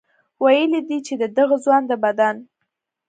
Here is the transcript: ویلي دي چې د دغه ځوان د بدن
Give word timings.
ویلي 0.43 0.81
دي 0.89 0.97
چې 1.07 1.13
د 1.21 1.23
دغه 1.37 1.55
ځوان 1.65 1.83
د 1.87 1.91
بدن 2.03 2.35